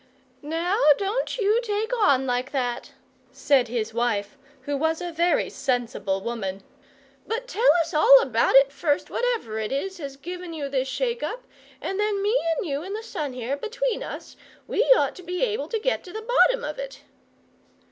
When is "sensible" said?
5.51-6.21